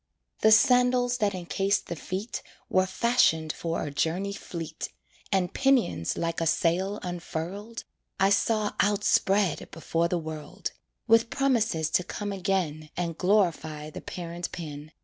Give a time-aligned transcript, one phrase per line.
[0.39, 4.89] The sandals that encased the feet Were fashioned for a journey fleet,
[5.31, 7.83] And pinions, like a sail unfurled,
[8.19, 10.71] I saw outspread before the world,
[11.05, 14.91] With promises to come again And glorify the parent pen.